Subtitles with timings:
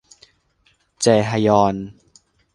[1.01, 1.75] แจฮยอน